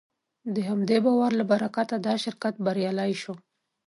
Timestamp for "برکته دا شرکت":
1.51-2.53